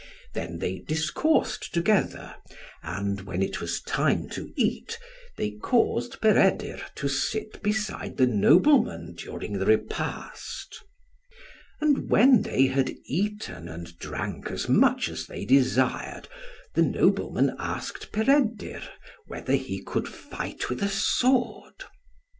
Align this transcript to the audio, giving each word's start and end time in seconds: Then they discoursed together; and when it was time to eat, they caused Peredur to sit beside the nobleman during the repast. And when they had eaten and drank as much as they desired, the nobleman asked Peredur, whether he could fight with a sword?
Then 0.33 0.57
they 0.57 0.79
discoursed 0.79 1.75
together; 1.75 2.33
and 2.81 3.21
when 3.21 3.43
it 3.43 3.61
was 3.61 3.81
time 3.83 4.29
to 4.29 4.51
eat, 4.55 4.97
they 5.37 5.51
caused 5.51 6.19
Peredur 6.21 6.81
to 6.95 7.07
sit 7.07 7.61
beside 7.61 8.17
the 8.17 8.25
nobleman 8.25 9.13
during 9.13 9.59
the 9.59 9.65
repast. 9.67 10.83
And 11.81 12.09
when 12.09 12.41
they 12.41 12.65
had 12.65 12.95
eaten 13.05 13.67
and 13.67 13.95
drank 13.99 14.49
as 14.49 14.67
much 14.67 15.07
as 15.07 15.27
they 15.27 15.45
desired, 15.45 16.27
the 16.73 16.81
nobleman 16.81 17.55
asked 17.59 18.11
Peredur, 18.11 18.81
whether 19.27 19.53
he 19.53 19.83
could 19.83 20.07
fight 20.07 20.67
with 20.67 20.81
a 20.81 20.89
sword? 20.89 21.75